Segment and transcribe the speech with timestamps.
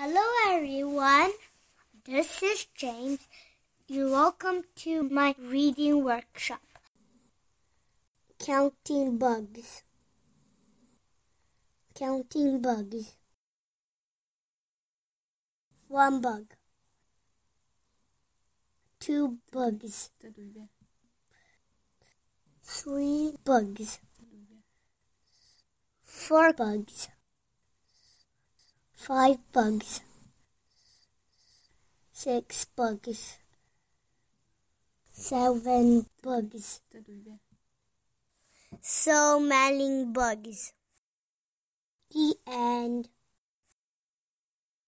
[0.00, 1.32] Hello, everyone.
[2.04, 3.18] This is James.
[3.88, 6.60] You're welcome to my reading workshop.
[8.38, 9.82] Counting bugs.
[11.96, 13.16] Counting bugs.
[15.88, 16.44] One bug.
[19.00, 20.10] Two bugs.
[22.62, 23.98] Three bugs.
[26.04, 27.08] Four bugs.
[28.98, 30.02] Five bugs.
[32.12, 33.38] Six bugs.
[35.12, 36.80] Seven bugs.
[38.82, 40.72] So many bugs.
[42.10, 42.87] The end.